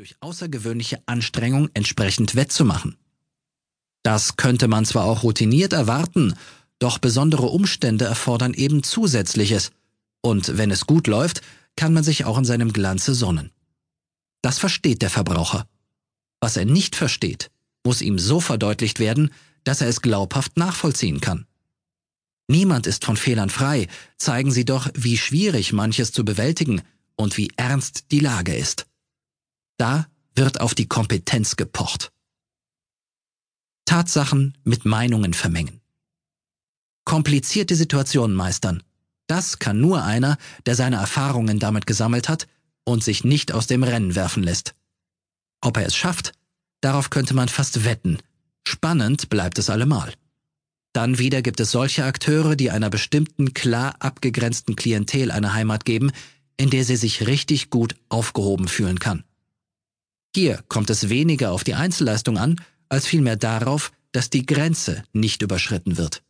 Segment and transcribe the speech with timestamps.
[0.00, 2.96] durch außergewöhnliche Anstrengung entsprechend wettzumachen.
[4.02, 6.32] Das könnte man zwar auch routiniert erwarten,
[6.78, 9.72] doch besondere Umstände erfordern eben Zusätzliches,
[10.22, 11.42] und wenn es gut läuft,
[11.76, 13.50] kann man sich auch in seinem Glanze sonnen.
[14.40, 15.68] Das versteht der Verbraucher.
[16.40, 17.50] Was er nicht versteht,
[17.84, 19.30] muss ihm so verdeutlicht werden,
[19.64, 21.44] dass er es glaubhaft nachvollziehen kann.
[22.48, 23.86] Niemand ist von Fehlern frei,
[24.16, 26.80] zeigen Sie doch, wie schwierig manches zu bewältigen
[27.16, 28.86] und wie ernst die Lage ist.
[29.80, 32.12] Da wird auf die Kompetenz gepocht.
[33.86, 35.80] Tatsachen mit Meinungen vermengen.
[37.06, 38.82] Komplizierte Situationen meistern.
[39.26, 42.46] Das kann nur einer, der seine Erfahrungen damit gesammelt hat
[42.84, 44.74] und sich nicht aus dem Rennen werfen lässt.
[45.62, 46.34] Ob er es schafft,
[46.82, 48.18] darauf könnte man fast wetten.
[48.68, 50.12] Spannend bleibt es allemal.
[50.92, 56.12] Dann wieder gibt es solche Akteure, die einer bestimmten, klar abgegrenzten Klientel eine Heimat geben,
[56.58, 59.24] in der sie sich richtig gut aufgehoben fühlen kann.
[60.34, 65.42] Hier kommt es weniger auf die Einzelleistung an, als vielmehr darauf, dass die Grenze nicht
[65.42, 66.22] überschritten wird.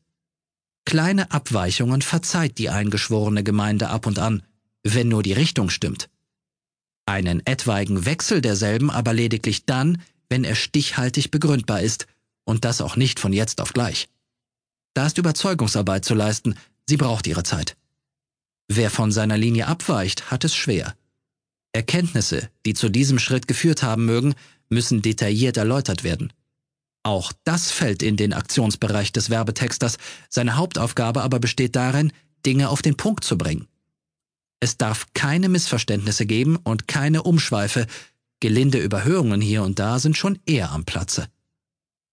[0.84, 4.42] Kleine Abweichungen verzeiht die eingeschworene Gemeinde ab und an,
[4.82, 6.08] wenn nur die Richtung stimmt.
[7.06, 12.06] Einen etwaigen Wechsel derselben aber lediglich dann, wenn er stichhaltig begründbar ist,
[12.44, 14.08] und das auch nicht von jetzt auf gleich.
[14.94, 16.54] Da ist Überzeugungsarbeit zu leisten,
[16.88, 17.76] sie braucht ihre Zeit.
[18.68, 20.96] Wer von seiner Linie abweicht, hat es schwer.
[21.72, 24.34] Erkenntnisse, die zu diesem Schritt geführt haben mögen,
[24.68, 26.32] müssen detailliert erläutert werden.
[27.02, 29.96] Auch das fällt in den Aktionsbereich des Werbetexters,
[30.28, 32.12] seine Hauptaufgabe aber besteht darin,
[32.44, 33.68] Dinge auf den Punkt zu bringen.
[34.60, 37.86] Es darf keine Missverständnisse geben und keine Umschweife,
[38.40, 41.28] gelinde Überhöhungen hier und da sind schon eher am Platze.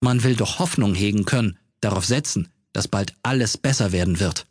[0.00, 4.46] Man will doch Hoffnung hegen können, darauf setzen, dass bald alles besser werden wird.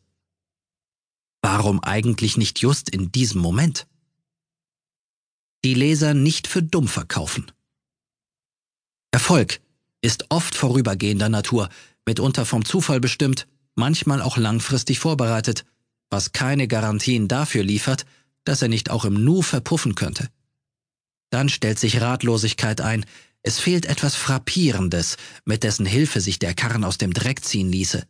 [1.42, 3.88] Warum eigentlich nicht just in diesem Moment?
[5.68, 7.52] Die Leser nicht für dumm verkaufen.
[9.12, 9.60] Erfolg
[10.00, 11.68] ist oft vorübergehender Natur,
[12.06, 15.66] mitunter vom Zufall bestimmt, manchmal auch langfristig vorbereitet,
[16.10, 18.06] was keine Garantien dafür liefert,
[18.46, 20.30] dass er nicht auch im Nu verpuffen könnte.
[21.32, 23.06] Dann stellt sich Ratlosigkeit ein,
[23.44, 28.08] es fehlt etwas Frappierendes, mit dessen Hilfe sich der Karren aus dem Dreck ziehen ließe.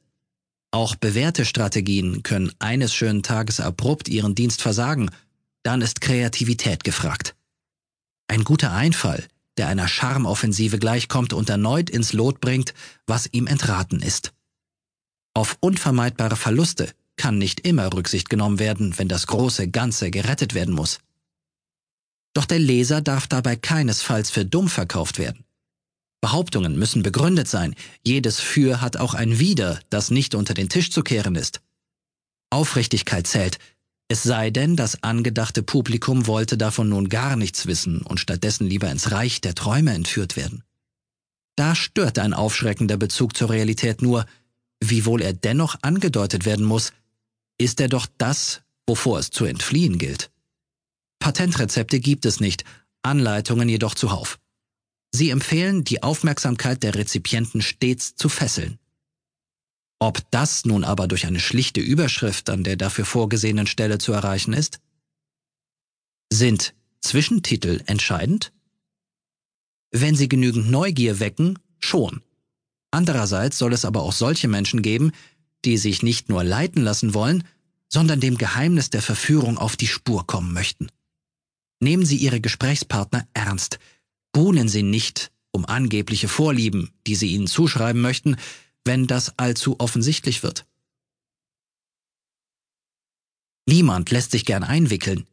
[0.69, 5.09] Auch bewährte Strategien können eines schönen Tages abrupt ihren Dienst versagen,
[5.63, 7.33] dann ist Kreativität gefragt.
[8.27, 9.27] Ein guter Einfall,
[9.57, 12.73] der einer Charmoffensive gleichkommt und erneut ins Lot bringt,
[13.05, 14.33] was ihm entraten ist.
[15.33, 20.73] Auf unvermeidbare Verluste kann nicht immer Rücksicht genommen werden, wenn das große Ganze gerettet werden
[20.73, 20.99] muss.
[22.33, 25.43] Doch der Leser darf dabei keinesfalls für dumm verkauft werden.
[26.21, 30.91] Behauptungen müssen begründet sein, jedes Für hat auch ein Wider, das nicht unter den Tisch
[30.91, 31.61] zu kehren ist.
[32.49, 33.59] Aufrichtigkeit zählt,
[34.09, 38.89] es sei denn, das angedachte Publikum wollte davon nun gar nichts wissen und stattdessen lieber
[38.89, 40.63] ins Reich der Träume entführt werden.
[41.57, 44.25] Da stört ein aufschreckender Bezug zur Realität nur,
[44.79, 46.93] wiewohl er dennoch angedeutet werden muss,
[47.57, 50.31] ist er doch das, wovor es zu entfliehen gilt.
[51.19, 52.63] Patentrezepte gibt es nicht,
[53.01, 54.39] Anleitungen jedoch zuhauf.
[55.11, 58.77] Sie empfehlen, die Aufmerksamkeit der Rezipienten stets zu fesseln.
[59.99, 64.53] Ob das nun aber durch eine schlichte Überschrift an der dafür vorgesehenen Stelle zu erreichen
[64.53, 64.79] ist?
[66.31, 68.51] Sind Zwischentitel entscheidend?
[69.91, 72.21] Wenn sie genügend Neugier wecken, schon.
[72.91, 75.11] Andererseits soll es aber auch solche Menschen geben,
[75.65, 77.43] die sich nicht nur leiten lassen wollen,
[77.89, 80.89] sondern dem Geheimnis der Verführung auf die Spur kommen möchten.
[81.79, 83.79] Nehmen Sie Ihre Gesprächspartner ernst,
[84.31, 88.35] buhlen Sie nicht um angebliche Vorlieben, die Sie ihnen zuschreiben möchten,
[88.87, 90.65] wenn das allzu offensichtlich wird.
[93.67, 95.27] Niemand lässt sich gern einwickeln.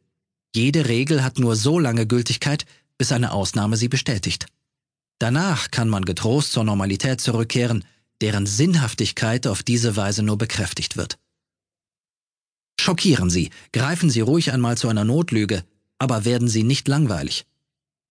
[0.53, 2.65] Jede Regel hat nur so lange Gültigkeit,
[2.97, 4.45] bis eine Ausnahme sie bestätigt.
[5.19, 7.85] Danach kann man getrost zur Normalität zurückkehren,
[8.21, 11.17] deren Sinnhaftigkeit auf diese Weise nur bekräftigt wird.
[12.79, 15.63] Schockieren Sie, greifen Sie ruhig einmal zu einer Notlüge,
[15.97, 17.45] aber werden Sie nicht langweilig.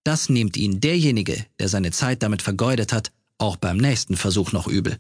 [0.05, 4.67] Das nimmt Ihnen derjenige, der seine Zeit damit vergeudet hat, auch beim nächsten Versuch noch
[4.67, 4.99] übel.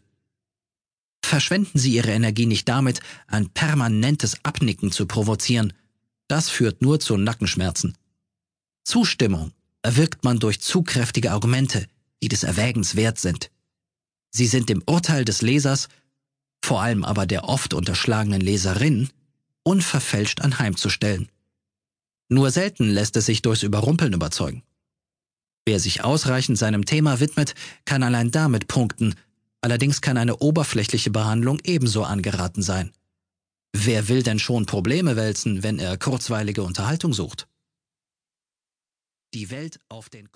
[1.24, 5.72] Verschwenden Sie Ihre Energie nicht damit, ein permanentes Abnicken zu provozieren.
[6.28, 7.96] Das führt nur zu Nackenschmerzen.
[8.84, 11.86] Zustimmung erwirkt man durch zu kräftige Argumente,
[12.22, 13.50] die des Erwägens wert sind.
[14.30, 15.88] Sie sind dem Urteil des Lesers,
[16.62, 19.08] vor allem aber der oft unterschlagenen Leserin,
[19.62, 21.30] unverfälscht anheimzustellen.
[22.28, 24.62] Nur selten lässt es sich durchs Überrumpeln überzeugen.
[25.64, 27.54] Wer sich ausreichend seinem Thema widmet,
[27.86, 29.14] kann allein damit punkten,
[29.64, 32.92] Allerdings kann eine oberflächliche Behandlung ebenso angeraten sein.
[33.72, 37.48] Wer will denn schon Probleme wälzen, wenn er kurzweilige Unterhaltung sucht?
[39.32, 40.30] Die Welt auf den